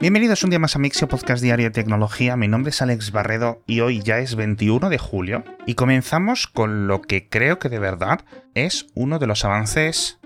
Bienvenidos 0.00 0.42
un 0.44 0.48
día 0.48 0.58
más 0.58 0.76
a 0.76 0.78
Mixio 0.78 1.08
Podcast 1.08 1.42
Diario 1.42 1.66
de 1.66 1.72
Tecnología. 1.72 2.34
Mi 2.34 2.48
nombre 2.48 2.70
es 2.70 2.80
Alex 2.80 3.12
Barredo 3.12 3.62
y 3.66 3.80
hoy 3.80 4.00
ya 4.00 4.18
es 4.18 4.34
21 4.34 4.88
de 4.88 4.96
julio 4.96 5.44
y 5.66 5.74
comenzamos 5.74 6.46
con 6.46 6.86
lo 6.86 7.02
que 7.02 7.28
creo 7.28 7.58
que 7.58 7.68
de 7.68 7.80
verdad 7.80 8.24
es 8.54 8.86
uno 8.94 9.18
de 9.18 9.26
los 9.26 9.44
avances 9.44 10.18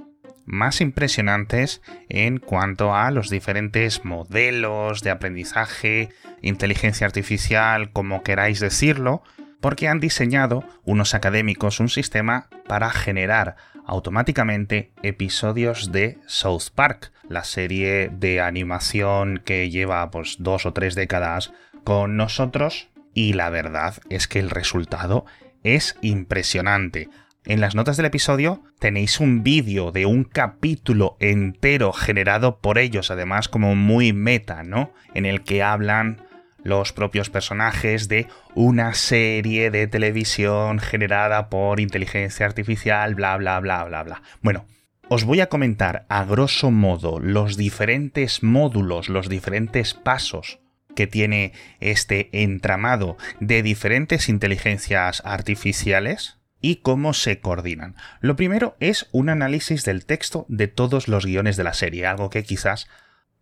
más 0.44 0.80
impresionantes 0.80 1.82
en 2.08 2.38
cuanto 2.38 2.94
a 2.94 3.10
los 3.10 3.30
diferentes 3.30 4.04
modelos 4.04 5.02
de 5.02 5.10
aprendizaje, 5.10 6.10
inteligencia 6.40 7.08
artificial, 7.08 7.90
como 7.90 8.22
queráis 8.22 8.60
decirlo, 8.60 9.24
porque 9.60 9.88
han 9.88 9.98
diseñado 9.98 10.62
unos 10.84 11.14
académicos 11.14 11.80
un 11.80 11.88
sistema 11.88 12.46
para 12.68 12.90
generar 12.90 13.56
automáticamente 13.86 14.92
episodios 15.02 15.92
de 15.92 16.18
South 16.26 16.70
Park, 16.74 17.12
la 17.28 17.44
serie 17.44 18.10
de 18.12 18.40
animación 18.40 19.42
que 19.44 19.70
lleva 19.70 20.10
pues 20.10 20.36
dos 20.38 20.66
o 20.66 20.72
tres 20.72 20.94
décadas 20.94 21.52
con 21.84 22.16
nosotros 22.16 22.88
y 23.14 23.34
la 23.34 23.50
verdad 23.50 23.94
es 24.10 24.28
que 24.28 24.40
el 24.40 24.50
resultado 24.50 25.24
es 25.62 25.96
impresionante. 26.02 27.08
En 27.46 27.60
las 27.60 27.74
notas 27.74 27.98
del 27.98 28.06
episodio 28.06 28.62
tenéis 28.78 29.20
un 29.20 29.42
vídeo 29.42 29.92
de 29.92 30.06
un 30.06 30.24
capítulo 30.24 31.16
entero 31.20 31.92
generado 31.92 32.58
por 32.58 32.78
ellos, 32.78 33.10
además 33.10 33.48
como 33.48 33.74
muy 33.74 34.14
meta, 34.14 34.62
¿no? 34.62 34.92
En 35.12 35.26
el 35.26 35.42
que 35.42 35.62
hablan 35.62 36.23
los 36.64 36.92
propios 36.92 37.30
personajes 37.30 38.08
de 38.08 38.26
una 38.54 38.94
serie 38.94 39.70
de 39.70 39.86
televisión 39.86 40.80
generada 40.80 41.48
por 41.48 41.78
inteligencia 41.78 42.46
artificial, 42.46 43.14
bla, 43.14 43.36
bla, 43.36 43.60
bla, 43.60 43.84
bla, 43.84 44.02
bla. 44.02 44.22
Bueno, 44.42 44.66
os 45.08 45.24
voy 45.24 45.40
a 45.40 45.48
comentar 45.48 46.06
a 46.08 46.24
grosso 46.24 46.70
modo 46.70 47.20
los 47.20 47.56
diferentes 47.56 48.42
módulos, 48.42 49.08
los 49.08 49.28
diferentes 49.28 49.94
pasos 49.94 50.58
que 50.96 51.06
tiene 51.06 51.52
este 51.80 52.30
entramado 52.42 53.18
de 53.40 53.62
diferentes 53.62 54.28
inteligencias 54.28 55.22
artificiales 55.24 56.38
y 56.60 56.76
cómo 56.76 57.12
se 57.12 57.40
coordinan. 57.40 57.96
Lo 58.20 58.36
primero 58.36 58.76
es 58.80 59.08
un 59.12 59.28
análisis 59.28 59.84
del 59.84 60.06
texto 60.06 60.46
de 60.48 60.68
todos 60.68 61.08
los 61.08 61.26
guiones 61.26 61.58
de 61.58 61.64
la 61.64 61.74
serie, 61.74 62.06
algo 62.06 62.30
que 62.30 62.42
quizás 62.42 62.88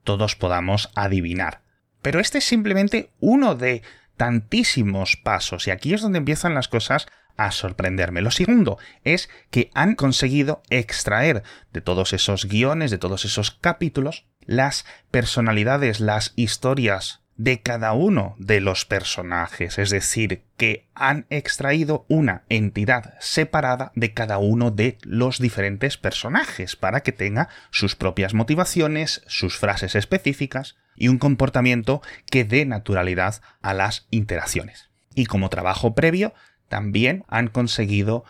todos 0.03 0.35
podamos 0.35 0.91
adivinar. 0.97 1.62
Pero 2.03 2.21
este 2.21 2.39
es 2.39 2.45
simplemente 2.45 3.11
uno 3.21 3.55
de 3.55 3.83
tantísimos 4.17 5.17
pasos 5.17 5.67
y 5.67 5.71
aquí 5.71 5.95
es 5.95 6.03
donde 6.03 6.19
empiezan 6.19 6.55
las 6.55 6.69
cosas 6.69 7.07
a 7.37 7.51
sorprenderme. 7.51 8.21
Lo 8.21 8.31
segundo 8.31 8.79
es 9.05 9.31
que 9.51 9.71
han 9.75 9.95
conseguido 9.95 10.63
extraer 10.69 11.43
de 11.73 11.81
todos 11.81 12.13
esos 12.13 12.47
guiones, 12.47 12.91
de 12.91 12.99
todos 12.99 13.25
esos 13.25 13.51
capítulos, 13.51 14.27
las 14.45 14.85
personalidades, 15.11 16.01
las 16.01 16.35
historias 16.37 17.23
de 17.37 17.63
cada 17.63 17.93
uno 17.95 18.37
de 18.39 18.61
los 18.61 18.85
personajes, 18.85 19.79
es 19.79 19.91
decir, 19.91 20.45
que 20.57 20.87
han 20.95 21.27
extraído 21.31 22.05
una 22.09 22.45
entidad 22.49 23.15
separada 23.21 23.91
de 23.95 24.13
cada 24.13 24.39
uno 24.39 24.71
de 24.71 24.99
los 25.03 25.39
diferentes 25.39 25.97
personajes 25.97 26.77
para 26.77 27.01
que 27.01 27.13
tenga 27.13 27.49
sus 27.71 27.97
propias 27.97 28.35
motivaciones, 28.35 29.23
sus 29.27 29.57
frases 29.57 29.95
específicas 29.95 30.77
y 31.03 31.09
un 31.09 31.19
comportamiento 31.19 32.01
que 32.31 32.45
dé 32.45 32.65
naturalidad 32.65 33.43
a 33.61 33.75
las 33.75 34.07
interacciones. 34.11 34.89
Y 35.17 35.27
como 35.27 35.49
trabajo 35.49 35.97
previo, 35.97 36.33
también 36.69 37.25
han 37.27 37.49
conseguido 37.49 38.25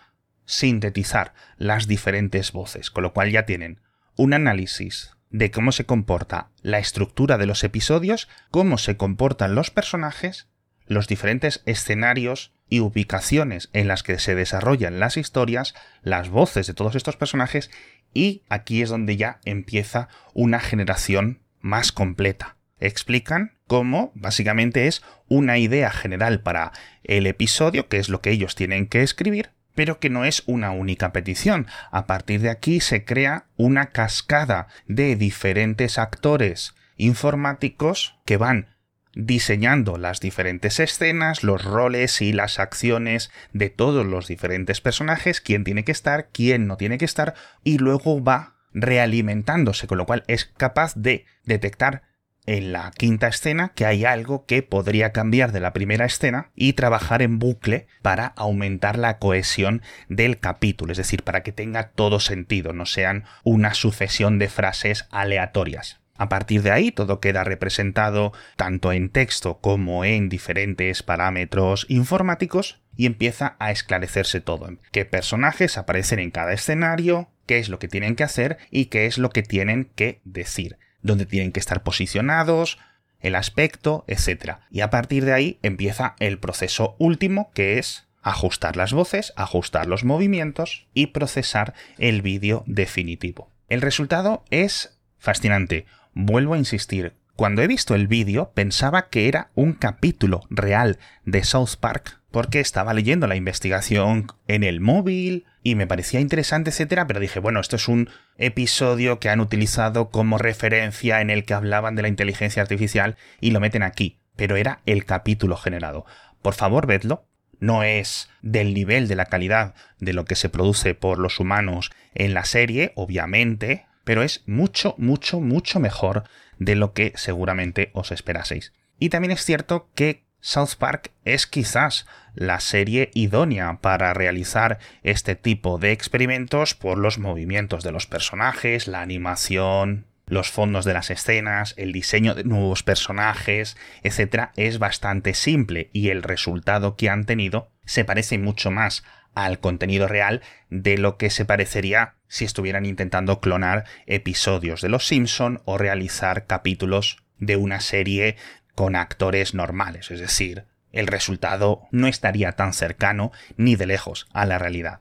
sintetizar 0.47 1.35
las 1.59 1.87
diferentes 1.87 2.53
voces, 2.53 2.91
con 2.91 3.03
lo 3.03 3.13
cual 3.13 3.31
ya 3.31 3.45
tienen 3.45 3.83
un 4.17 4.33
análisis 4.33 5.11
de 5.29 5.51
cómo 5.51 5.71
se 5.71 5.85
comporta 5.85 6.49
la 6.63 6.79
estructura 6.79 7.37
de 7.37 7.45
los 7.45 7.63
episodios, 7.63 8.27
cómo 8.51 8.79
se 8.79 8.97
comportan 8.97 9.55
los 9.55 9.71
personajes, 9.71 10.49
los 10.87 11.09
diferentes 11.09 11.63
escenarios 11.67 12.55
y 12.71 12.81
ubicaciones 12.81 13.69
en 13.75 13.87
las 13.87 14.03
que 14.03 14.19
se 14.19 14.35
desarrollan 14.35 14.99
las 14.99 15.19
historias, 15.19 15.75
las 16.01 16.31
voces 16.31 16.69
de 16.69 16.73
todos 16.73 16.95
estos 16.95 17.19
personajes, 17.19 17.71
y 18.15 18.45
aquí 18.49 18.81
es 18.81 18.89
donde 18.89 19.19
ya 19.19 19.41
empieza 19.45 20.09
una 20.33 20.59
generación 20.59 21.43
más 21.61 21.93
completa. 21.93 22.57
Explican 22.83 23.59
cómo 23.69 24.11
básicamente 24.17 24.89
es 24.89 25.03
una 25.29 25.57
idea 25.57 25.91
general 25.91 26.41
para 26.41 26.73
el 27.05 27.29
episodio, 27.29 27.89
que 27.89 27.99
es 27.99 28.09
lo 28.09 28.21
que 28.21 28.31
ellos 28.31 28.57
tienen 28.57 28.89
que 28.89 29.03
escribir, 29.03 29.51
pero 29.77 30.01
que 30.01 30.11
no 30.11 30.25
es 30.25 30.43
una 30.47 30.73
única 30.73 31.13
petición. 31.13 31.69
A 31.93 32.07
partir 32.09 32.41
de 32.41 32.51
aquí 32.51 32.81
se 32.81 33.05
crea 33.05 33.47
una 33.57 33.91
cascada 33.91 34.67
de 34.89 35.15
diferentes 35.15 35.97
actores 35.97 36.75
informáticos 36.97 38.17
que 38.25 38.37
van 38.37 38.67
diseñando 39.15 39.97
las 39.97 40.19
diferentes 40.19 40.81
escenas, 40.81 41.45
los 41.45 41.65
roles 41.65 42.21
y 42.21 42.33
las 42.33 42.59
acciones 42.59 43.31
de 43.53 43.71
todos 43.71 44.05
los 44.05 44.27
diferentes 44.27 44.81
personajes, 44.81 45.41
quién 45.41 45.63
tiene 45.63 45.85
que 45.85 45.93
estar, 45.93 46.31
quién 46.33 46.67
no 46.67 46.77
tiene 46.77 46.99
que 46.99 47.05
estar, 47.05 47.35
y 47.63 47.79
luego 47.79 48.25
va 48.25 48.57
realimentándose, 48.73 49.87
con 49.87 49.99
lo 49.99 50.07
cual 50.07 50.25
es 50.27 50.47
capaz 50.47 50.95
de 50.97 51.27
detectar 51.45 52.11
en 52.47 52.73
la 52.73 52.91
quinta 52.91 53.29
escena 53.29 53.73
que 53.75 53.87
hay 53.87 54.05
algo 54.05 54.47
que 54.47 54.63
podría 54.63 55.13
cambiar 55.13 55.53
de 55.53 55.61
la 55.61 55.73
primera 55.73 56.05
escena 56.05 56.51
y 56.55 56.73
trabajar 56.73 57.23
en 57.23 57.39
bucle 57.39 57.87
para 58.03 58.27
aumentar 58.27 58.99
la 58.99 59.19
cohesión 59.19 59.83
del 60.09 60.39
capítulo, 60.39 60.93
es 60.93 60.99
decir, 60.99 61.23
para 61.23 61.43
que 61.43 61.53
tenga 61.53 61.91
todo 61.91 62.21
sentido, 62.21 62.73
no 62.73 62.87
sean 62.87 63.25
una 63.45 63.75
sucesión 63.75 64.39
de 64.39 64.49
frases 64.49 65.07
aleatorias. 65.11 66.01
A 66.17 66.29
partir 66.29 66.63
de 66.63 66.71
ahí 66.71 66.93
todo 66.93 67.21
queda 67.21 67.43
representado 67.43 68.33
tanto 68.57 68.93
en 68.93 69.09
texto 69.09 69.59
como 69.59 70.05
en 70.05 70.29
diferentes 70.29 71.03
parámetros 71.03 71.87
informáticos 71.89 72.81
y 72.97 73.07
empieza 73.07 73.57
a 73.59 73.71
esclarecerse 73.71 74.41
todo. 74.41 74.69
¿Qué 74.93 75.05
personajes 75.05 75.79
aparecen 75.79 76.19
en 76.19 76.31
cada 76.31 76.53
escenario? 76.53 77.31
¿Qué 77.47 77.59
es 77.59 77.69
lo 77.69 77.79
que 77.79 77.89
tienen 77.89 78.15
que 78.15 78.25
hacer? 78.25 78.59
¿Y 78.71 78.87
qué 78.87 79.07
es 79.07 79.19
lo 79.19 79.31
que 79.31 79.43
tienen 79.43 79.91
que 79.97 80.21
decir? 80.25 80.79
Dónde 81.03 81.27
tienen 81.27 81.53
que 81.53 81.61
estar 81.61 81.83
posicionados, 81.83 82.79
el 83.21 83.35
aspecto, 83.35 84.05
etc. 84.09 84.57
Y 84.71 84.81
a 84.81 84.91
partir 84.91 85.25
de 85.25 85.33
ahí 85.33 85.59
empieza 85.63 86.17
el 86.19 86.39
proceso 86.39 86.97
último 86.99 87.51
que 87.55 87.79
es 87.79 88.07
ajustar 88.23 88.77
las 88.77 88.93
voces, 88.93 89.33
ajustar 89.37 89.87
los 89.87 90.05
movimientos 90.05 90.87
y 90.95 91.09
procesar 91.09 91.75
el 91.99 92.23
vídeo 92.23 92.63
definitivo. 92.67 93.51
El 93.69 93.81
resultado 93.81 94.45
es 94.51 94.99
fascinante. 95.19 95.87
Vuelvo 96.15 96.55
a 96.55 96.59
insistir, 96.59 97.15
cuando 97.37 97.63
he 97.63 97.67
visto 97.67 97.95
el 97.95 98.07
vídeo 98.07 98.53
pensaba 98.55 99.09
que 99.09 99.29
era 99.29 99.51
un 99.55 99.73
capítulo 99.73 100.43
real 100.51 100.99
de 101.25 101.43
South 101.43 101.77
Park 101.81 102.21
porque 102.31 102.61
estaba 102.61 102.95
leyendo 102.95 103.27
la 103.27 103.37
investigación 103.37 104.27
en 104.49 104.65
el 104.65 104.81
móvil 104.81 105.45
y 105.63 105.75
me 105.75 105.87
parecía 105.87 106.21
interesante, 106.21 106.71
etcétera, 106.71 107.07
pero 107.07 107.21
dije, 107.21 107.39
bueno, 107.39 107.61
esto 107.61 107.77
es 107.77 107.89
un 107.89 108.11
episodio 108.37 109.21
que 109.21 109.29
han 109.29 109.41
utilizado 109.41 110.11
como 110.11 110.39
referencia 110.39 111.21
en 111.21 111.31
el 111.31 111.45
que 111.45 111.55
hablaban 111.55 111.95
de 111.95 112.03
la 112.03 112.09
inteligencia 112.09 112.63
artificial 112.63 113.17
y 113.41 113.53
lo 113.53 113.61
meten 113.61 113.83
aquí, 113.83 114.19
pero 114.37 114.57
era 114.57 114.81
el 114.87 115.05
capítulo 115.05 115.57
generado. 115.57 116.05
Por 116.43 116.55
favor, 116.55 116.87
vedlo. 116.87 117.27
No 117.61 117.85
es 117.85 118.29
del 118.43 118.75
nivel 118.75 119.07
de 119.07 119.15
la 119.15 119.27
calidad 119.27 119.77
de 120.01 120.13
lo 120.13 120.25
que 120.25 120.35
se 120.35 120.49
produce 120.49 120.97
por 120.97 121.21
los 121.21 121.39
humanos 121.39 121.93
en 122.13 122.35
la 122.35 122.45
serie, 122.45 122.91
obviamente, 122.97 123.87
pero 124.03 124.25
es 124.25 124.43
mucho, 124.47 124.97
mucho, 124.99 125.41
mucho 125.41 125.79
mejor 125.79 126.25
de 126.59 126.75
lo 126.75 126.93
que 126.93 127.13
seguramente 127.15 127.91
os 127.95 128.11
esperaseis. 128.11 128.73
Y 128.99 129.11
también 129.11 129.31
es 129.31 129.45
cierto 129.45 129.91
que 129.95 130.25
South 130.43 130.75
Park 130.77 131.13
es 131.25 131.47
quizás 131.47 132.05
la 132.35 132.59
serie 132.59 133.13
idónea 133.15 133.79
para 133.81 134.13
realizar 134.13 134.81
este 135.05 135.37
tipo 135.37 135.79
de 135.79 135.93
experimentos 135.93 136.75
por 136.75 136.99
los 136.99 137.19
movimientos 137.19 137.85
de 137.85 137.93
los 137.93 138.09
personajes, 138.09 138.89
la 138.89 139.03
animación, 139.03 140.07
los 140.27 140.51
fondos 140.51 140.85
de 140.85 140.95
las 140.95 141.11
escenas, 141.11 141.75
el 141.77 141.93
diseño 141.93 142.35
de 142.35 142.43
nuevos 142.43 142.83
personajes, 142.83 143.77
etc. 144.03 144.49
es 144.57 144.81
bastante 144.81 145.33
simple 145.35 145.91
y 145.93 146.09
el 146.09 146.25
resultado 146.25 146.97
que 146.97 147.09
han 147.09 147.25
tenido 147.25 147.71
se 147.85 148.05
parece 148.05 148.37
mucho 148.39 148.73
más 148.73 149.05
al 149.35 149.61
contenido 149.61 150.09
real 150.09 150.43
de 150.71 150.99
lo 150.99 151.19
que 151.19 151.31
se 151.31 151.45
parecería 151.45 152.15
si 152.27 152.45
estuvieran 152.45 152.85
intentando 152.85 153.41
clonar 153.41 153.85
episodios 154.07 154.81
de 154.81 154.89
Los 154.89 155.07
Simpson 155.07 155.63
o 155.67 155.79
realizar 155.79 156.47
capítulos 156.49 157.23
de 157.39 157.57
una 157.57 157.81
serie 157.81 158.37
con 158.75 158.97
actores 158.97 159.55
normales, 159.55 160.11
es 160.11 160.21
decir, 160.21 160.65
el 160.93 161.07
resultado 161.07 161.89
no 161.91 162.07
estaría 162.07 162.53
tan 162.53 162.73
cercano 162.73 163.33
ni 163.57 163.77
de 163.77 163.87
lejos 163.87 164.27
a 164.33 164.47
la 164.47 164.59
realidad. 164.59 165.01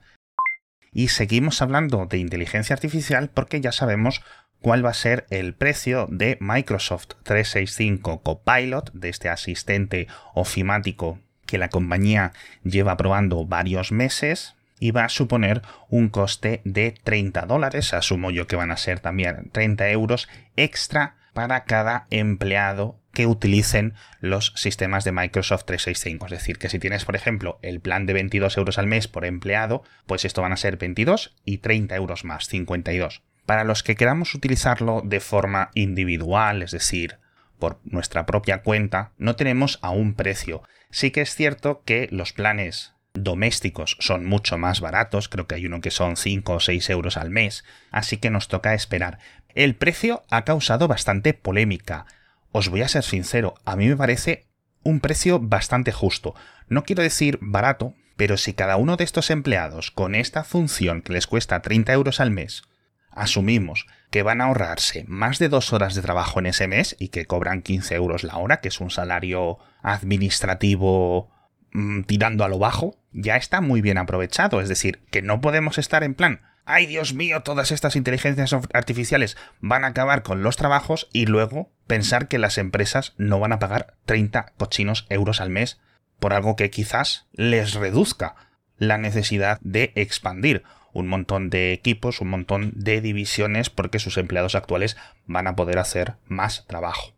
Y 0.92 1.10
seguimos 1.10 1.62
hablando 1.62 2.06
de 2.06 2.18
inteligencia 2.18 2.74
artificial 2.74 3.30
porque 3.30 3.62
ya 3.62 3.72
sabemos 3.72 4.22
cuál 4.62 4.86
va 4.86 4.92
a 4.92 4.94
ser 4.94 5.26
el 5.30 5.54
precio 5.54 6.08
de 6.10 6.38
Microsoft 6.40 7.16
365 7.24 8.22
Copilot, 8.22 8.92
de 8.94 9.10
este 9.10 9.30
asistente 9.30 10.08
ofimático 10.34 11.20
que 11.46 11.58
la 11.58 11.70
compañía 11.70 12.34
lleva 12.64 12.98
probando 12.98 13.46
varios 13.46 13.92
meses 13.92 14.56
y 14.80 14.92
va 14.92 15.06
a 15.06 15.10
suponer 15.10 15.62
un 15.90 16.10
coste 16.10 16.62
de 16.64 16.96
30 17.04 17.46
dólares, 17.46 17.94
asumo 17.94 18.32
yo 18.32 18.48
que 18.48 18.56
van 18.56 18.72
a 18.72 18.78
ser 18.78 19.00
también 19.00 19.50
30 19.52 19.90
euros 19.90 20.28
extra 20.56 21.18
para 21.34 21.64
cada 21.64 22.08
empleado 22.10 23.00
que 23.14 23.28
utilicen 23.28 23.94
los 24.20 24.54
sistemas 24.56 25.04
de 25.04 25.12
Microsoft 25.12 25.66
365. 25.66 26.26
Es 26.28 26.32
decir, 26.32 26.58
que 26.58 26.70
si 26.70 26.80
tienes, 26.80 27.06
por 27.06 27.16
ejemplo, 27.16 27.60
el 27.62 27.82
plan 27.82 28.06
de 28.06 28.14
22 28.14 28.58
euros 28.58 28.78
al 28.78 28.88
mes 28.88 29.08
por 29.08 29.26
empleado, 29.26 29.84
pues 30.06 30.26
esto 30.26 30.42
van 30.42 30.54
a 30.54 30.58
ser 30.58 30.78
22 30.78 31.36
y 31.44 31.58
30 31.58 31.96
euros 31.96 32.24
más, 32.24 32.48
52. 32.48 33.24
Para 33.46 33.64
los 33.64 33.84
que 33.84 33.96
queramos 33.96 34.34
utilizarlo 34.34 35.02
de 35.04 35.20
forma 35.20 35.72
individual, 35.74 36.62
es 36.62 36.72
decir, 36.72 37.18
por 37.60 37.80
nuestra 37.84 38.26
propia 38.26 38.62
cuenta, 38.62 39.12
no 39.18 39.36
tenemos 39.36 39.80
a 39.82 39.92
un 39.92 40.14
precio. 40.14 40.64
Sí 40.90 41.12
que 41.12 41.22
es 41.22 41.36
cierto 41.36 41.84
que 41.84 42.08
los 42.12 42.34
planes 42.34 42.94
domésticos 43.14 43.98
son 44.00 44.26
mucho 44.26 44.58
más 44.58 44.80
baratos, 44.80 45.28
creo 45.28 45.48
que 45.48 45.56
hay 45.56 45.66
uno 45.66 45.82
que 45.82 45.92
son 45.92 46.16
5 46.16 46.54
o 46.54 46.60
6 46.60 46.90
euros 46.90 47.18
al 47.18 47.30
mes, 47.30 47.66
así 47.92 48.18
que 48.18 48.30
nos 48.30 48.48
toca 48.48 48.74
esperar. 48.74 49.20
El 49.56 49.76
precio 49.76 50.24
ha 50.30 50.44
causado 50.44 50.88
bastante 50.88 51.34
polémica. 51.34 52.06
Os 52.52 52.70
voy 52.70 52.82
a 52.82 52.88
ser 52.88 53.04
sincero, 53.04 53.56
a 53.66 53.76
mí 53.76 53.88
me 53.88 53.98
parece 53.98 54.48
un 54.84 55.00
precio 55.00 55.40
bastante 55.40 55.92
justo. 55.92 56.36
No 56.68 56.84
quiero 56.84 57.04
decir 57.04 57.38
barato, 57.42 57.94
pero 58.18 58.38
si 58.38 58.54
cada 58.54 58.78
uno 58.78 58.98
de 58.98 59.04
estos 59.04 59.30
empleados 59.30 59.92
con 59.92 60.16
esta 60.16 60.44
función 60.44 61.02
que 61.02 61.14
les 61.14 61.28
cuesta 61.28 61.62
30 61.62 61.94
euros 61.94 62.20
al 62.20 62.32
mes, 62.32 62.64
asumimos 63.12 63.88
que 64.10 64.24
van 64.24 64.42
a 64.42 64.46
ahorrarse 64.46 65.06
más 65.08 65.40
de 65.40 65.50
dos 65.50 65.74
horas 65.74 65.96
de 65.96 66.02
trabajo 66.02 66.40
en 66.40 66.46
ese 66.46 66.68
mes 66.68 66.96
y 67.00 67.10
que 67.10 67.26
cobran 67.26 67.62
15 67.62 67.96
euros 67.96 68.24
la 68.24 68.38
hora, 68.38 68.60
que 68.60 68.68
es 68.68 68.80
un 68.80 68.90
salario 68.90 69.58
administrativo 69.82 71.30
mm, 71.72 72.02
tirando 72.02 72.44
a 72.44 72.50
lo 72.50 72.60
bajo, 72.60 72.98
ya 73.12 73.38
está 73.38 73.62
muy 73.62 73.82
bien 73.82 73.98
aprovechado. 73.98 74.62
Es 74.62 74.70
decir, 74.70 75.02
que 75.12 75.22
no 75.22 75.42
podemos 75.42 75.78
estar 75.78 76.04
en 76.04 76.14
plan, 76.14 76.42
ay 76.72 76.86
Dios 76.86 77.14
mío, 77.14 77.42
todas 77.42 77.72
estas 77.72 77.96
inteligencias 77.96 78.56
artificiales 78.74 79.36
van 79.60 79.84
a 79.84 79.88
acabar 79.88 80.24
con 80.24 80.42
los 80.42 80.56
trabajos 80.56 81.10
y 81.12 81.26
luego 81.26 81.70
pensar 81.86 82.28
que 82.28 82.40
las 82.40 82.58
empresas 82.58 83.14
no 83.18 83.40
van 83.40 83.52
a 83.52 83.60
pagar 83.60 83.96
30 84.06 84.54
cochinos 84.58 85.06
euros 85.10 85.42
al 85.42 85.50
mes 85.50 85.80
por 86.20 86.34
algo 86.34 86.56
que 86.56 86.70
quizás 86.70 87.28
les 87.34 87.74
reduzca 87.74 88.36
la 88.78 88.98
necesidad 88.98 89.60
de 89.62 89.92
expandir 89.96 90.64
un 90.94 91.08
montón 91.08 91.50
de 91.50 91.74
equipos, 91.74 92.22
un 92.22 92.30
montón 92.30 92.72
de 92.76 93.02
divisiones 93.02 93.70
porque 93.70 94.00
sus 94.00 94.18
empleados 94.18 94.56
actuales 94.56 94.98
van 95.26 95.48
a 95.48 95.56
poder 95.56 95.78
hacer 95.78 96.16
más 96.28 96.66
trabajo. 96.68 97.14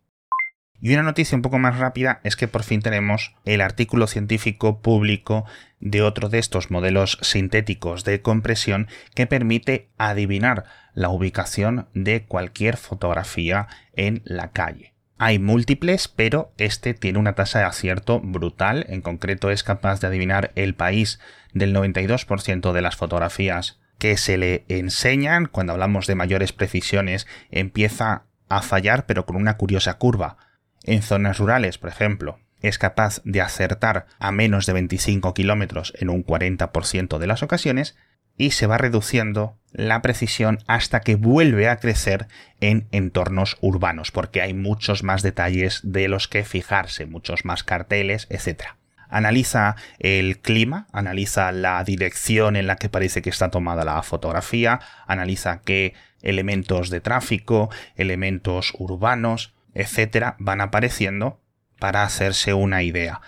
Y 0.85 0.93
una 0.93 1.03
noticia 1.03 1.37
un 1.37 1.41
poco 1.41 1.59
más 1.59 1.77
rápida 1.77 2.19
es 2.25 2.35
que 2.35 2.49
por 2.49 2.63
fin 2.63 2.81
tenemos 2.81 3.33
el 3.45 3.61
artículo 3.61 4.05
científico 4.05 4.81
público 4.81 5.45
de 5.79 6.01
otro 6.01 6.27
de 6.27 6.39
estos 6.39 6.71
modelos 6.71 7.19
sintéticos 7.21 8.03
de 8.03 8.21
compresión 8.21 8.89
que 9.15 9.25
permite 9.25 9.87
adivinar 9.97 10.65
la 10.93 11.07
ubicación 11.07 11.87
de 11.93 12.25
cualquier 12.25 12.75
fotografía 12.75 13.69
en 13.95 14.23
la 14.25 14.51
calle. 14.51 14.93
Hay 15.17 15.39
múltiples, 15.39 16.09
pero 16.09 16.51
este 16.57 16.93
tiene 16.93 17.17
una 17.17 17.31
tasa 17.31 17.59
de 17.59 17.65
acierto 17.65 18.19
brutal, 18.19 18.85
en 18.89 18.99
concreto 18.99 19.51
es 19.51 19.63
capaz 19.63 20.01
de 20.01 20.07
adivinar 20.07 20.51
el 20.55 20.75
país 20.75 21.21
del 21.53 21.73
92% 21.73 22.73
de 22.73 22.81
las 22.81 22.97
fotografías 22.97 23.79
que 23.99 24.17
se 24.17 24.37
le 24.37 24.65
enseñan, 24.67 25.45
cuando 25.45 25.71
hablamos 25.71 26.07
de 26.07 26.15
mayores 26.15 26.51
precisiones, 26.51 27.25
empieza 27.51 28.23
a 28.49 28.61
fallar 28.61 29.05
pero 29.05 29.25
con 29.25 29.37
una 29.37 29.55
curiosa 29.55 29.93
curva. 29.93 30.35
En 30.83 31.01
zonas 31.01 31.37
rurales, 31.37 31.77
por 31.77 31.89
ejemplo, 31.89 32.39
es 32.61 32.77
capaz 32.77 33.21
de 33.23 33.41
acertar 33.41 34.05
a 34.19 34.31
menos 34.31 34.65
de 34.65 34.73
25 34.73 35.33
kilómetros 35.33 35.93
en 35.97 36.09
un 36.09 36.25
40% 36.25 37.17
de 37.17 37.27
las 37.27 37.43
ocasiones 37.43 37.95
y 38.37 38.51
se 38.51 38.67
va 38.67 38.77
reduciendo 38.77 39.57
la 39.71 40.01
precisión 40.01 40.59
hasta 40.67 41.01
que 41.01 41.15
vuelve 41.15 41.67
a 41.69 41.77
crecer 41.77 42.27
en 42.59 42.87
entornos 42.91 43.57
urbanos, 43.61 44.11
porque 44.11 44.41
hay 44.41 44.53
muchos 44.53 45.03
más 45.03 45.21
detalles 45.21 45.81
de 45.83 46.07
los 46.07 46.27
que 46.27 46.43
fijarse, 46.43 47.05
muchos 47.05 47.45
más 47.45 47.63
carteles, 47.63 48.27
etc. 48.29 48.63
Analiza 49.09 49.75
el 49.99 50.39
clima, 50.39 50.87
analiza 50.91 51.51
la 51.51 51.83
dirección 51.83 52.55
en 52.55 52.65
la 52.65 52.77
que 52.77 52.89
parece 52.89 53.21
que 53.21 53.29
está 53.29 53.49
tomada 53.49 53.85
la 53.85 54.01
fotografía, 54.03 54.79
analiza 55.05 55.61
qué 55.63 55.93
elementos 56.21 56.89
de 56.89 57.01
tráfico, 57.01 57.69
elementos 57.95 58.73
urbanos, 58.77 59.52
etcétera, 59.73 60.35
van 60.39 60.61
apareciendo 60.61 61.39
para 61.79 62.03
hacerse 62.03 62.53
una 62.53 62.83
idea. 62.83 63.21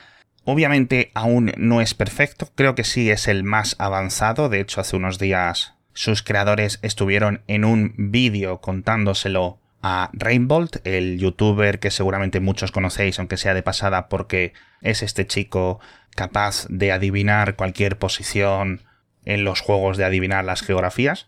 Obviamente 0.44 1.12
aún 1.16 1.52
no 1.58 1.82
es 1.82 1.94
perfecto, 1.94 2.50
creo 2.56 2.76
que 2.76 2.84
sí 2.84 3.10
es 3.10 3.28
el 3.28 3.44
más 3.44 3.76
avanzado, 3.80 4.50
de 4.50 4.60
hecho 4.60 4.80
hace 4.80 4.96
unos 4.96 5.18
días 5.18 5.74
sus 5.94 6.22
creadores 6.22 6.80
estuvieron 6.82 7.42
en 7.48 7.66
un 7.66 7.94
vídeo 7.98 8.60
contándoselo 8.60 9.60
a 9.82 10.10
Rainbolt, 10.14 10.78
el 10.86 11.20
youtuber 11.20 11.80
que 11.80 11.90
seguramente 11.90 12.40
muchos 12.40 12.72
conocéis, 12.72 13.18
aunque 13.18 13.38
sea 13.38 13.54
de 13.54 13.64
pasada, 13.64 14.10
porque 14.10 14.54
es 14.82 15.04
este 15.04 15.26
chico 15.26 15.80
capaz 16.16 16.66
de 16.70 16.92
adivinar 16.92 17.56
cualquier 17.56 17.98
posición 17.98 18.84
en 19.26 19.44
los 19.44 19.62
juegos 19.62 19.98
de 19.98 20.06
adivinar 20.06 20.44
las 20.44 20.64
geografías. 20.64 21.28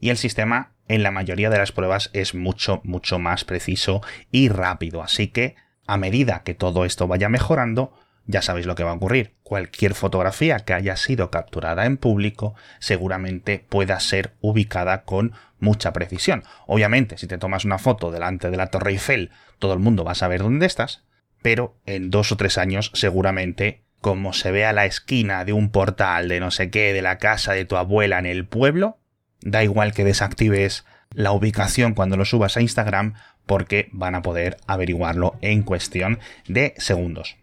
Y 0.00 0.08
el 0.08 0.16
sistema 0.16 0.72
en 0.90 1.04
la 1.04 1.12
mayoría 1.12 1.50
de 1.50 1.58
las 1.58 1.70
pruebas 1.70 2.10
es 2.14 2.34
mucho, 2.34 2.80
mucho 2.82 3.20
más 3.20 3.44
preciso 3.44 4.02
y 4.32 4.48
rápido. 4.48 5.04
Así 5.04 5.28
que, 5.28 5.54
a 5.86 5.96
medida 5.96 6.42
que 6.42 6.54
todo 6.54 6.84
esto 6.84 7.06
vaya 7.06 7.28
mejorando, 7.28 7.92
ya 8.26 8.42
sabéis 8.42 8.66
lo 8.66 8.74
que 8.74 8.82
va 8.82 8.90
a 8.90 8.94
ocurrir. 8.94 9.36
Cualquier 9.44 9.94
fotografía 9.94 10.58
que 10.58 10.74
haya 10.74 10.96
sido 10.96 11.30
capturada 11.30 11.86
en 11.86 11.96
público 11.96 12.56
seguramente 12.80 13.64
pueda 13.68 14.00
ser 14.00 14.34
ubicada 14.40 15.04
con 15.04 15.32
mucha 15.60 15.92
precisión. 15.92 16.42
Obviamente, 16.66 17.18
si 17.18 17.28
te 17.28 17.38
tomas 17.38 17.64
una 17.64 17.78
foto 17.78 18.10
delante 18.10 18.50
de 18.50 18.56
la 18.56 18.66
Torre 18.66 18.90
Eiffel, 18.90 19.30
todo 19.60 19.74
el 19.74 19.78
mundo 19.78 20.02
va 20.02 20.12
a 20.12 20.16
saber 20.16 20.42
dónde 20.42 20.66
estás, 20.66 21.04
pero 21.40 21.76
en 21.86 22.10
dos 22.10 22.32
o 22.32 22.36
tres 22.36 22.58
años 22.58 22.90
seguramente, 22.94 23.84
como 24.00 24.32
se 24.32 24.50
ve 24.50 24.64
a 24.64 24.72
la 24.72 24.86
esquina 24.86 25.44
de 25.44 25.52
un 25.52 25.70
portal 25.70 26.28
de 26.28 26.40
no 26.40 26.50
sé 26.50 26.68
qué, 26.70 26.92
de 26.92 27.02
la 27.02 27.18
casa 27.18 27.52
de 27.52 27.64
tu 27.64 27.76
abuela 27.76 28.18
en 28.18 28.26
el 28.26 28.44
pueblo, 28.44 28.99
Da 29.42 29.62
igual 29.62 29.92
que 29.92 30.04
desactives 30.04 30.84
la 31.12 31.32
ubicación 31.32 31.94
cuando 31.94 32.16
lo 32.16 32.24
subas 32.24 32.56
a 32.56 32.60
Instagram 32.60 33.14
porque 33.46 33.88
van 33.92 34.14
a 34.14 34.22
poder 34.22 34.58
averiguarlo 34.66 35.36
en 35.40 35.62
cuestión 35.62 36.18
de 36.46 36.74
segundos. 36.78 37.36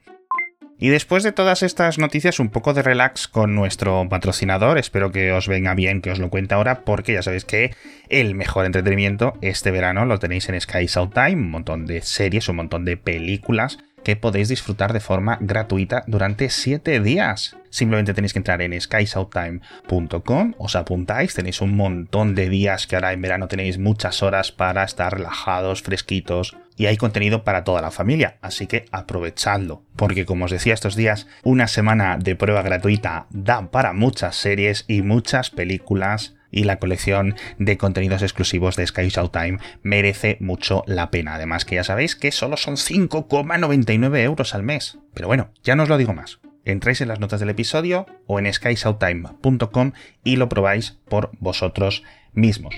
Y 0.79 0.89
después 0.89 1.23
de 1.23 1.31
todas 1.31 1.63
estas 1.63 1.97
noticias, 1.97 2.39
un 2.39 2.49
poco 2.49 2.75
de 2.75 2.83
relax 2.83 3.27
con 3.27 3.55
nuestro 3.55 4.07
patrocinador. 4.09 4.77
Espero 4.77 5.11
que 5.11 5.31
os 5.31 5.47
venga 5.47 5.73
bien 5.73 6.01
que 6.01 6.11
os 6.11 6.19
lo 6.19 6.29
cuente 6.29 6.53
ahora, 6.53 6.81
porque 6.81 7.13
ya 7.13 7.23
sabéis 7.23 7.45
que 7.45 7.75
el 8.09 8.35
mejor 8.35 8.65
entretenimiento 8.65 9.33
este 9.41 9.71
verano 9.71 10.05
lo 10.05 10.19
tenéis 10.19 10.47
en 10.49 10.61
Sky 10.61 10.87
South 10.87 11.13
Time, 11.15 11.33
un 11.33 11.49
montón 11.49 11.87
de 11.87 12.03
series, 12.03 12.47
un 12.47 12.57
montón 12.57 12.85
de 12.85 12.95
películas 12.95 13.79
que 14.07 14.15
podéis 14.15 14.47
disfrutar 14.47 14.93
de 14.93 15.01
forma 15.01 15.37
gratuita 15.41 16.05
durante 16.07 16.49
7 16.49 17.01
días. 17.01 17.57
Simplemente 17.69 18.13
tenéis 18.13 18.31
que 18.31 18.39
entrar 18.39 18.61
en 18.61 18.79
skysouttime.com, 18.79 20.53
os 20.57 20.77
apuntáis, 20.77 21.33
tenéis 21.33 21.59
un 21.59 21.75
montón 21.75 22.33
de 22.33 22.47
días 22.47 22.87
que 22.87 22.95
ahora 22.95 23.11
en 23.11 23.21
verano 23.21 23.49
tenéis 23.49 23.77
muchas 23.77 24.23
horas 24.23 24.53
para 24.53 24.85
estar 24.85 25.13
relajados, 25.13 25.81
fresquitos, 25.81 26.55
y 26.77 26.85
hay 26.85 26.95
contenido 26.95 27.43
para 27.43 27.65
toda 27.65 27.81
la 27.81 27.91
familia, 27.91 28.37
así 28.41 28.65
que 28.65 28.85
aprovechadlo, 28.93 29.83
porque 29.97 30.25
como 30.25 30.45
os 30.45 30.51
decía 30.51 30.73
estos 30.73 30.95
días, 30.95 31.27
una 31.43 31.67
semana 31.67 32.17
de 32.17 32.37
prueba 32.37 32.61
gratuita 32.61 33.27
da 33.29 33.69
para 33.71 33.91
muchas 33.91 34.37
series 34.37 34.85
y 34.87 35.01
muchas 35.01 35.49
películas 35.49 36.36
y 36.51 36.63
la 36.63 36.77
colección 36.77 37.35
de 37.57 37.77
contenidos 37.77 38.21
exclusivos 38.21 38.75
de 38.75 38.87
Sky 38.87 39.09
Showtime 39.09 39.59
merece 39.83 40.37
mucho 40.39 40.83
la 40.87 41.11
pena. 41.11 41.35
Además 41.35 41.65
que 41.65 41.75
ya 41.75 41.83
sabéis 41.83 42.15
que 42.15 42.31
solo 42.31 42.57
son 42.57 42.75
5,99 42.75 44.19
euros 44.19 44.53
al 44.53 44.63
mes. 44.63 44.97
Pero 45.13 45.27
bueno, 45.27 45.51
ya 45.63 45.75
no 45.75 45.83
os 45.83 45.89
lo 45.89 45.97
digo 45.97 46.13
más. 46.13 46.39
Entráis 46.65 46.99
en 47.01 47.07
las 47.07 47.19
notas 47.19 47.39
del 47.39 47.49
episodio 47.49 48.05
o 48.25 48.39
en 48.39 48.51
skysouttime.com 48.51 49.91
y 50.23 50.35
lo 50.35 50.49
probáis 50.49 50.97
por 51.07 51.31
vosotros 51.39 52.03
mismos. 52.33 52.75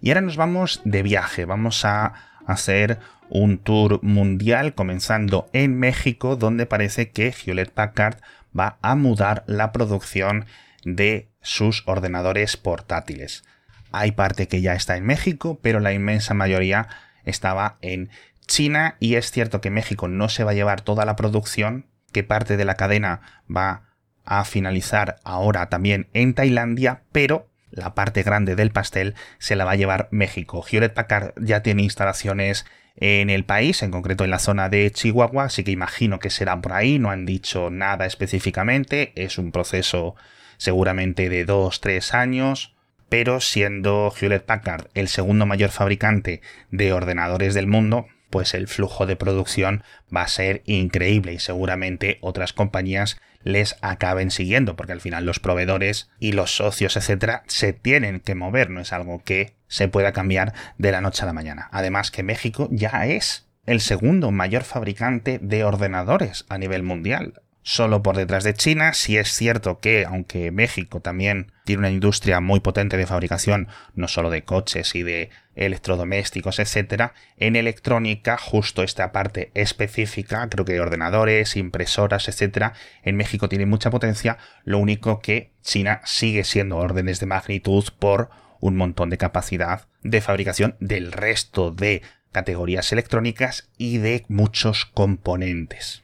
Y 0.00 0.10
ahora 0.10 0.20
nos 0.20 0.36
vamos 0.36 0.80
de 0.84 1.02
viaje, 1.04 1.44
vamos 1.44 1.84
a 1.84 2.14
hacer 2.44 2.98
un 3.28 3.58
tour 3.58 4.02
mundial 4.02 4.74
comenzando 4.74 5.48
en 5.52 5.78
México 5.78 6.34
donde 6.36 6.66
parece 6.66 7.10
que 7.10 7.32
Hewlett 7.32 7.70
Packard 7.70 8.18
va 8.58 8.78
a 8.82 8.96
mudar 8.96 9.44
la 9.46 9.72
producción 9.72 10.46
de 10.84 11.31
sus 11.42 11.82
ordenadores 11.86 12.56
portátiles. 12.56 13.44
Hay 13.92 14.12
parte 14.12 14.48
que 14.48 14.62
ya 14.62 14.74
está 14.74 14.96
en 14.96 15.04
México, 15.04 15.58
pero 15.62 15.80
la 15.80 15.92
inmensa 15.92 16.34
mayoría 16.34 16.88
estaba 17.24 17.76
en 17.82 18.10
China 18.46 18.96
y 19.00 19.16
es 19.16 19.30
cierto 19.30 19.60
que 19.60 19.70
México 19.70 20.08
no 20.08 20.28
se 20.28 20.44
va 20.44 20.52
a 20.52 20.54
llevar 20.54 20.80
toda 20.80 21.04
la 21.04 21.16
producción, 21.16 21.86
que 22.12 22.24
parte 22.24 22.56
de 22.56 22.64
la 22.64 22.74
cadena 22.74 23.42
va 23.54 23.82
a 24.24 24.44
finalizar 24.44 25.16
ahora 25.24 25.68
también 25.68 26.08
en 26.12 26.34
Tailandia, 26.34 27.02
pero 27.12 27.48
la 27.70 27.94
parte 27.94 28.22
grande 28.22 28.54
del 28.54 28.70
pastel 28.70 29.14
se 29.38 29.56
la 29.56 29.64
va 29.64 29.72
a 29.72 29.76
llevar 29.76 30.08
México. 30.10 30.64
Hewlett 30.68 30.94
Packard 30.94 31.32
ya 31.40 31.62
tiene 31.62 31.82
instalaciones 31.82 32.66
en 32.96 33.30
el 33.30 33.44
país, 33.44 33.82
en 33.82 33.90
concreto 33.90 34.24
en 34.24 34.30
la 34.30 34.38
zona 34.38 34.68
de 34.68 34.90
Chihuahua, 34.90 35.44
así 35.44 35.64
que 35.64 35.70
imagino 35.70 36.18
que 36.18 36.30
será 36.30 36.60
por 36.60 36.74
ahí, 36.74 36.98
no 36.98 37.10
han 37.10 37.24
dicho 37.24 37.70
nada 37.70 38.04
específicamente, 38.04 39.12
es 39.16 39.38
un 39.38 39.50
proceso 39.50 40.14
seguramente 40.62 41.28
de 41.28 41.44
2-3 41.44 42.14
años, 42.14 42.76
pero 43.08 43.40
siendo 43.40 44.12
Hewlett 44.18 44.44
Packard 44.44 44.86
el 44.94 45.08
segundo 45.08 45.44
mayor 45.44 45.70
fabricante 45.70 46.40
de 46.70 46.92
ordenadores 46.92 47.52
del 47.54 47.66
mundo, 47.66 48.06
pues 48.30 48.54
el 48.54 48.68
flujo 48.68 49.04
de 49.04 49.16
producción 49.16 49.82
va 50.14 50.22
a 50.22 50.28
ser 50.28 50.62
increíble 50.64 51.32
y 51.32 51.40
seguramente 51.40 52.18
otras 52.20 52.52
compañías 52.52 53.20
les 53.42 53.76
acaben 53.82 54.30
siguiendo, 54.30 54.76
porque 54.76 54.92
al 54.92 55.00
final 55.00 55.26
los 55.26 55.40
proveedores 55.40 56.10
y 56.20 56.30
los 56.30 56.54
socios, 56.54 56.96
etcétera, 56.96 57.42
se 57.48 57.72
tienen 57.72 58.20
que 58.20 58.36
mover, 58.36 58.70
no 58.70 58.80
es 58.80 58.92
algo 58.92 59.20
que 59.24 59.56
se 59.66 59.88
pueda 59.88 60.12
cambiar 60.12 60.54
de 60.78 60.92
la 60.92 61.00
noche 61.00 61.24
a 61.24 61.26
la 61.26 61.32
mañana. 61.32 61.68
Además 61.72 62.12
que 62.12 62.22
México 62.22 62.68
ya 62.70 63.04
es 63.06 63.48
el 63.66 63.80
segundo 63.80 64.30
mayor 64.30 64.62
fabricante 64.62 65.40
de 65.42 65.64
ordenadores 65.64 66.46
a 66.48 66.56
nivel 66.56 66.84
mundial 66.84 67.42
solo 67.62 68.02
por 68.02 68.16
detrás 68.16 68.44
de 68.44 68.54
China. 68.54 68.92
Si 68.92 69.16
es 69.16 69.32
cierto 69.32 69.80
que, 69.80 70.04
aunque 70.04 70.50
México 70.50 71.00
también 71.00 71.52
tiene 71.64 71.80
una 71.80 71.90
industria 71.90 72.40
muy 72.40 72.60
potente 72.60 72.96
de 72.96 73.06
fabricación, 73.06 73.68
no 73.94 74.08
solo 74.08 74.30
de 74.30 74.44
coches 74.44 74.94
y 74.94 75.02
de 75.02 75.30
electrodomésticos, 75.54 76.58
etcétera, 76.58 77.14
en 77.36 77.56
electrónica, 77.56 78.36
justo 78.36 78.82
esta 78.82 79.12
parte 79.12 79.50
específica, 79.54 80.48
creo 80.48 80.64
que 80.64 80.80
ordenadores, 80.80 81.56
impresoras, 81.56 82.28
etcétera, 82.28 82.72
en 83.02 83.16
México 83.16 83.48
tiene 83.48 83.66
mucha 83.66 83.90
potencia. 83.90 84.38
Lo 84.64 84.78
único 84.78 85.20
que 85.20 85.50
China 85.62 86.00
sigue 86.04 86.44
siendo 86.44 86.78
órdenes 86.78 87.20
de 87.20 87.26
magnitud 87.26 87.84
por 87.98 88.30
un 88.60 88.76
montón 88.76 89.10
de 89.10 89.18
capacidad 89.18 89.86
de 90.02 90.20
fabricación 90.20 90.76
del 90.80 91.12
resto 91.12 91.70
de 91.70 92.02
categorías 92.30 92.92
electrónicas 92.92 93.68
y 93.76 93.98
de 93.98 94.24
muchos 94.28 94.86
componentes. 94.86 96.01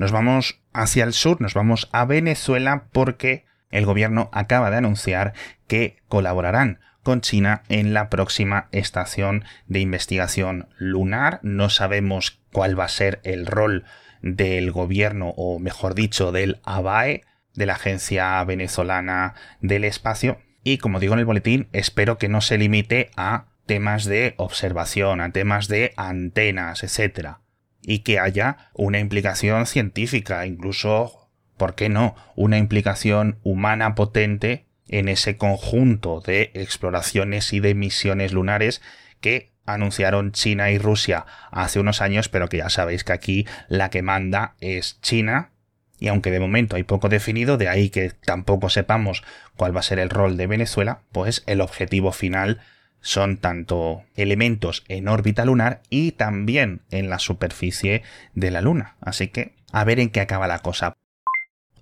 Nos 0.00 0.12
vamos 0.12 0.62
hacia 0.72 1.04
el 1.04 1.12
sur, 1.12 1.42
nos 1.42 1.52
vamos 1.52 1.90
a 1.92 2.06
Venezuela 2.06 2.84
porque 2.90 3.44
el 3.70 3.84
gobierno 3.84 4.30
acaba 4.32 4.70
de 4.70 4.78
anunciar 4.78 5.34
que 5.66 5.98
colaborarán 6.08 6.80
con 7.02 7.20
China 7.20 7.64
en 7.68 7.92
la 7.92 8.08
próxima 8.08 8.68
estación 8.72 9.44
de 9.66 9.80
investigación 9.80 10.70
lunar. 10.78 11.38
No 11.42 11.68
sabemos 11.68 12.40
cuál 12.50 12.80
va 12.80 12.84
a 12.84 12.88
ser 12.88 13.20
el 13.24 13.44
rol 13.44 13.84
del 14.22 14.72
gobierno, 14.72 15.34
o 15.36 15.58
mejor 15.58 15.94
dicho, 15.94 16.32
del 16.32 16.62
ABAE, 16.64 17.20
de 17.52 17.66
la 17.66 17.74
Agencia 17.74 18.42
Venezolana 18.44 19.34
del 19.60 19.84
Espacio. 19.84 20.38
Y 20.64 20.78
como 20.78 20.98
digo 20.98 21.12
en 21.12 21.20
el 21.20 21.26
boletín, 21.26 21.68
espero 21.74 22.16
que 22.16 22.30
no 22.30 22.40
se 22.40 22.56
limite 22.56 23.10
a 23.18 23.48
temas 23.66 24.06
de 24.06 24.32
observación, 24.38 25.20
a 25.20 25.30
temas 25.30 25.68
de 25.68 25.92
antenas, 25.98 26.84
etcétera 26.84 27.40
y 27.82 28.00
que 28.00 28.18
haya 28.18 28.70
una 28.74 28.98
implicación 28.98 29.66
científica, 29.66 30.46
incluso, 30.46 31.30
¿por 31.56 31.74
qué 31.74 31.88
no?, 31.88 32.14
una 32.36 32.58
implicación 32.58 33.38
humana 33.42 33.94
potente 33.94 34.66
en 34.88 35.08
ese 35.08 35.36
conjunto 35.36 36.20
de 36.20 36.50
exploraciones 36.54 37.52
y 37.52 37.60
de 37.60 37.74
misiones 37.74 38.32
lunares 38.32 38.82
que 39.20 39.52
anunciaron 39.66 40.32
China 40.32 40.70
y 40.70 40.78
Rusia 40.78 41.26
hace 41.50 41.78
unos 41.78 42.00
años, 42.00 42.28
pero 42.28 42.48
que 42.48 42.58
ya 42.58 42.70
sabéis 42.70 43.04
que 43.04 43.12
aquí 43.12 43.46
la 43.68 43.90
que 43.90 44.02
manda 44.02 44.54
es 44.60 45.00
China, 45.00 45.50
y 45.98 46.08
aunque 46.08 46.30
de 46.30 46.40
momento 46.40 46.76
hay 46.76 46.82
poco 46.82 47.08
definido, 47.08 47.56
de 47.58 47.68
ahí 47.68 47.90
que 47.90 48.10
tampoco 48.10 48.70
sepamos 48.70 49.22
cuál 49.56 49.76
va 49.76 49.80
a 49.80 49.84
ser 49.84 49.98
el 49.98 50.10
rol 50.10 50.36
de 50.36 50.46
Venezuela, 50.46 51.02
pues 51.12 51.44
el 51.46 51.60
objetivo 51.60 52.10
final 52.10 52.60
son 53.00 53.38
tanto 53.38 54.02
elementos 54.14 54.84
en 54.88 55.08
órbita 55.08 55.44
lunar 55.44 55.82
y 55.90 56.12
también 56.12 56.82
en 56.90 57.08
la 57.08 57.18
superficie 57.18 58.02
de 58.34 58.50
la 58.50 58.60
Luna. 58.60 58.96
Así 59.00 59.28
que 59.28 59.54
a 59.72 59.84
ver 59.84 60.00
en 60.00 60.10
qué 60.10 60.20
acaba 60.20 60.46
la 60.46 60.60
cosa. 60.60 60.94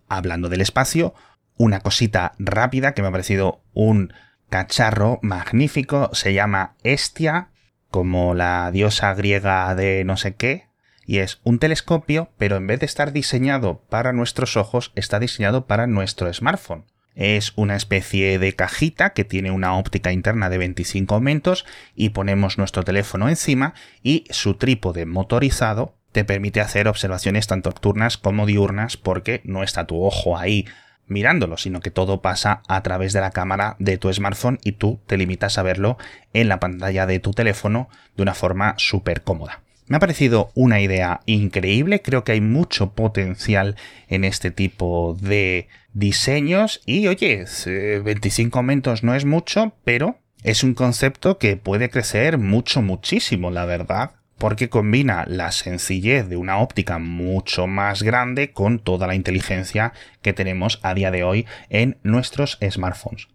Hablando 0.08 0.48
del 0.48 0.60
espacio, 0.60 1.14
una 1.56 1.80
cosita 1.80 2.32
rápida 2.38 2.92
que 2.94 3.02
me 3.02 3.08
ha 3.08 3.12
parecido 3.12 3.60
un 3.74 4.12
cacharro 4.48 5.18
magnífico, 5.22 6.10
se 6.14 6.32
llama 6.32 6.76
Estia, 6.82 7.50
como 7.90 8.34
la 8.34 8.70
diosa 8.70 9.12
griega 9.14 9.74
de 9.74 10.04
no 10.04 10.16
sé 10.16 10.34
qué, 10.34 10.68
y 11.04 11.18
es 11.18 11.40
un 11.42 11.58
telescopio, 11.58 12.30
pero 12.36 12.56
en 12.56 12.66
vez 12.66 12.80
de 12.80 12.86
estar 12.86 13.12
diseñado 13.12 13.80
para 13.88 14.12
nuestros 14.12 14.56
ojos, 14.56 14.92
está 14.94 15.18
diseñado 15.18 15.66
para 15.66 15.86
nuestro 15.86 16.32
smartphone. 16.32 16.84
Es 17.18 17.52
una 17.56 17.74
especie 17.74 18.38
de 18.38 18.54
cajita 18.54 19.10
que 19.10 19.24
tiene 19.24 19.50
una 19.50 19.76
óptica 19.76 20.12
interna 20.12 20.48
de 20.50 20.58
25 20.58 21.16
aumentos 21.16 21.66
y 21.96 22.10
ponemos 22.10 22.58
nuestro 22.58 22.84
teléfono 22.84 23.28
encima 23.28 23.74
y 24.04 24.22
su 24.30 24.54
trípode 24.54 25.04
motorizado 25.04 25.96
te 26.12 26.24
permite 26.24 26.60
hacer 26.60 26.86
observaciones 26.86 27.48
tanto 27.48 27.70
nocturnas 27.70 28.18
como 28.18 28.46
diurnas 28.46 28.96
porque 28.96 29.40
no 29.42 29.64
está 29.64 29.84
tu 29.84 30.00
ojo 30.04 30.38
ahí 30.38 30.66
mirándolo, 31.08 31.56
sino 31.56 31.80
que 31.80 31.90
todo 31.90 32.22
pasa 32.22 32.62
a 32.68 32.84
través 32.84 33.12
de 33.12 33.20
la 33.20 33.32
cámara 33.32 33.74
de 33.80 33.98
tu 33.98 34.12
smartphone 34.12 34.60
y 34.62 34.72
tú 34.72 35.00
te 35.08 35.16
limitas 35.16 35.58
a 35.58 35.64
verlo 35.64 35.98
en 36.34 36.48
la 36.48 36.60
pantalla 36.60 37.04
de 37.06 37.18
tu 37.18 37.32
teléfono 37.32 37.88
de 38.16 38.22
una 38.22 38.34
forma 38.34 38.74
súper 38.78 39.22
cómoda. 39.22 39.62
Me 39.88 39.96
ha 39.96 40.00
parecido 40.00 40.50
una 40.54 40.82
idea 40.82 41.20
increíble, 41.24 42.02
creo 42.02 42.22
que 42.22 42.32
hay 42.32 42.42
mucho 42.42 42.92
potencial 42.92 43.74
en 44.08 44.24
este 44.24 44.50
tipo 44.50 45.16
de 45.18 45.68
diseños 45.94 46.82
y 46.84 47.06
oye, 47.06 47.46
25 48.04 48.58
aumentos 48.58 49.02
no 49.02 49.14
es 49.14 49.24
mucho, 49.24 49.72
pero 49.84 50.18
es 50.42 50.62
un 50.62 50.74
concepto 50.74 51.38
que 51.38 51.56
puede 51.56 51.88
crecer 51.88 52.36
mucho, 52.36 52.82
muchísimo, 52.82 53.50
la 53.50 53.64
verdad, 53.64 54.12
porque 54.36 54.68
combina 54.68 55.24
la 55.26 55.52
sencillez 55.52 56.28
de 56.28 56.36
una 56.36 56.58
óptica 56.58 56.98
mucho 56.98 57.66
más 57.66 58.02
grande 58.02 58.52
con 58.52 58.80
toda 58.80 59.06
la 59.06 59.14
inteligencia 59.14 59.94
que 60.20 60.34
tenemos 60.34 60.80
a 60.82 60.92
día 60.92 61.10
de 61.10 61.24
hoy 61.24 61.46
en 61.70 61.96
nuestros 62.02 62.58
smartphones. 62.70 63.28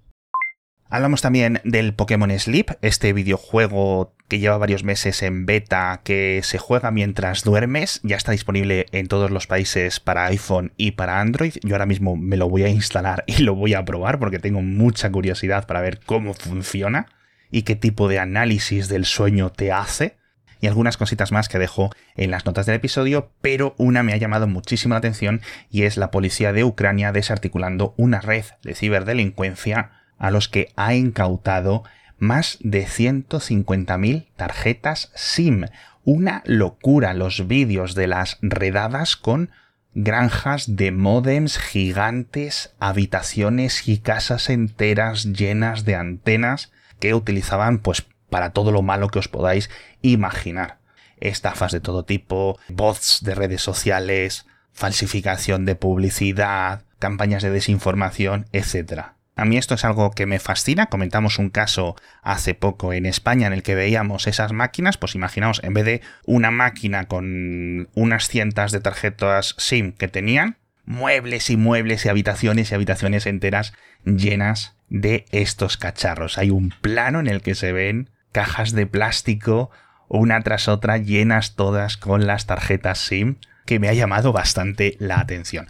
Hablamos 0.90 1.22
también 1.22 1.60
del 1.64 1.94
Pokémon 1.94 2.38
Sleep, 2.38 2.72
este 2.82 3.14
videojuego 3.14 4.14
que 4.28 4.40
lleva 4.40 4.58
varios 4.58 4.84
meses 4.84 5.24
en 5.24 5.46
beta, 5.46 6.02
que 6.04 6.42
se 6.44 6.58
juega 6.58 6.92
mientras 6.92 7.44
duermes, 7.44 8.00
ya 8.04 8.16
está 8.16 8.32
disponible 8.32 8.86
en 8.92 9.08
todos 9.08 9.32
los 9.32 9.48
países 9.48 10.00
para 10.00 10.26
iPhone 10.26 10.72
y 10.78 10.92
para 10.92 11.20
Android. 11.20 11.54
Yo 11.64 11.76
ahora 11.76 11.86
mismo 11.86 12.16
me 12.16 12.38
lo 12.38 12.50
voy 12.50 12.64
a 12.64 12.70
instalar 12.70 13.24
y 13.28 13.44
lo 13.44 13.56
voy 13.56 13.74
a 13.74 13.86
probar 13.86 14.20
porque 14.20 14.40
tengo 14.40 14.62
mucha 14.62 15.12
curiosidad 15.12 15.68
para 15.68 15.82
ver 15.82 16.00
cómo 16.06 16.34
funciona 16.34 17.08
y 17.52 17.64
qué 17.64 17.76
tipo 17.76 18.08
de 18.08 18.20
análisis 18.20 18.88
del 18.88 19.06
sueño 19.06 19.52
te 19.52 19.72
hace. 19.72 20.18
Y 20.62 20.68
algunas 20.68 20.96
cositas 20.96 21.32
más 21.32 21.50
que 21.50 21.60
dejo 21.60 21.90
en 22.16 22.32
las 22.32 22.46
notas 22.46 22.66
del 22.66 22.78
episodio, 22.78 23.32
pero 23.42 23.76
una 23.78 24.02
me 24.02 24.14
ha 24.14 24.18
llamado 24.18 24.48
muchísimo 24.48 24.94
la 24.94 25.00
atención 25.00 25.42
y 25.70 25.84
es 25.84 25.98
la 25.98 26.10
policía 26.10 26.54
de 26.54 26.64
Ucrania 26.64 27.12
desarticulando 27.12 27.94
una 27.98 28.22
red 28.22 28.46
de 28.64 28.74
ciberdelincuencia 28.74 30.03
a 30.24 30.32
los 30.32 30.48
que 30.48 30.72
ha 30.78 30.96
incautado 30.96 31.84
más 32.18 32.58
de 32.62 32.88
150.000 32.88 34.28
tarjetas 34.38 35.12
SIM. 35.16 35.66
Una 36.06 36.44
locura 36.46 37.14
los 37.14 37.46
vídeos 37.46 37.94
de 37.94 38.08
las 38.08 38.38
redadas 38.42 39.18
con 39.18 39.50
granjas 39.94 40.78
de 40.78 40.92
modems 40.92 41.58
gigantes, 41.58 42.74
habitaciones 42.80 43.86
y 43.90 43.98
casas 43.98 44.50
enteras 44.50 45.26
llenas 45.26 45.84
de 45.84 45.96
antenas 45.96 46.72
que 47.02 47.14
utilizaban 47.14 47.80
pues 47.80 48.06
para 48.30 48.52
todo 48.52 48.72
lo 48.72 48.82
malo 48.82 49.10
que 49.10 49.20
os 49.20 49.28
podáis 49.28 49.70
imaginar. 50.02 50.78
Estafas 51.18 51.74
de 51.74 51.82
todo 51.82 52.06
tipo, 52.06 52.58
bots 52.70 53.20
de 53.24 53.36
redes 53.36 53.62
sociales, 53.62 54.46
falsificación 54.72 55.66
de 55.66 55.76
publicidad, 55.76 56.84
campañas 56.98 57.44
de 57.44 57.50
desinformación, 57.50 58.46
etc. 58.54 59.16
A 59.36 59.46
mí 59.46 59.58
esto 59.58 59.76
es 59.76 59.84
algo 59.84 60.12
que 60.12 60.26
me 60.26 60.40
fascina. 60.40 60.88
Comentamos 60.88 61.40
un 61.40 61.50
caso 61.50 61.96
hace 62.22 62.54
poco 62.54 62.94
en 62.94 63.06
España 63.06 63.48
en 63.48 63.54
el 63.54 63.64
que 63.64 63.76
veíamos 63.76 64.28
esas 64.28 64.52
máquinas. 64.52 64.98
Pues 64.98 65.16
imaginaos, 65.16 65.62
en 65.64 65.74
vez 65.74 65.86
de 65.86 66.02
una 66.26 66.52
máquina 66.52 67.06
con 67.06 67.90
unas 67.96 68.28
cientas 68.28 68.72
de 68.72 68.80
tarjetas 68.80 69.56
SIM 69.58 69.94
que 69.94 70.08
tenían, 70.08 70.58
muebles 70.86 71.50
y 71.50 71.58
muebles 71.58 72.06
y 72.06 72.10
habitaciones 72.10 72.72
y 72.72 72.76
habitaciones 72.76 73.26
enteras 73.26 73.74
llenas 74.06 74.76
de 74.90 75.26
estos 75.32 75.78
cacharros. 75.78 76.38
Hay 76.38 76.52
un 76.52 76.70
plano 76.70 77.20
en 77.20 77.28
el 77.28 77.42
que 77.42 77.56
se 77.56 77.72
ven 77.74 78.10
cajas 78.32 78.74
de 78.74 78.86
plástico 78.86 79.72
una 80.10 80.42
tras 80.42 80.68
otra 80.68 80.98
llenas 80.98 81.56
todas 81.56 81.98
con 81.98 82.28
las 82.28 82.46
tarjetas 82.46 83.00
SIM 83.00 83.38
que 83.66 83.80
me 83.80 83.90
ha 83.90 83.94
llamado 83.94 84.32
bastante 84.32 84.96
la 85.00 85.20
atención. 85.20 85.70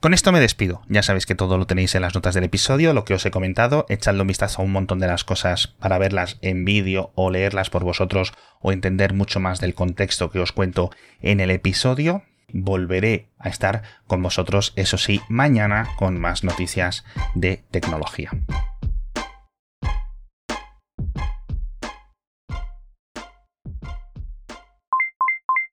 Con 0.00 0.12
esto 0.12 0.30
me 0.30 0.40
despido. 0.40 0.82
Ya 0.88 1.02
sabéis 1.02 1.26
que 1.26 1.34
todo 1.34 1.56
lo 1.56 1.66
tenéis 1.66 1.94
en 1.94 2.02
las 2.02 2.14
notas 2.14 2.34
del 2.34 2.44
episodio, 2.44 2.92
lo 2.92 3.04
que 3.04 3.14
os 3.14 3.24
he 3.24 3.30
comentado. 3.30 3.86
Echadle 3.88 4.20
un 4.20 4.28
vistazo 4.28 4.60
a 4.60 4.64
un 4.64 4.72
montón 4.72 4.98
de 4.98 5.06
las 5.06 5.24
cosas 5.24 5.68
para 5.68 5.98
verlas 5.98 6.38
en 6.42 6.64
vídeo 6.64 7.12
o 7.14 7.30
leerlas 7.30 7.70
por 7.70 7.82
vosotros 7.82 8.32
o 8.60 8.72
entender 8.72 9.14
mucho 9.14 9.40
más 9.40 9.58
del 9.58 9.74
contexto 9.74 10.30
que 10.30 10.40
os 10.40 10.52
cuento 10.52 10.90
en 11.22 11.40
el 11.40 11.50
episodio. 11.50 12.22
Volveré 12.52 13.30
a 13.38 13.48
estar 13.48 13.82
con 14.06 14.22
vosotros, 14.22 14.72
eso 14.76 14.98
sí, 14.98 15.20
mañana 15.28 15.88
con 15.96 16.20
más 16.20 16.44
noticias 16.44 17.04
de 17.34 17.64
tecnología. 17.70 18.30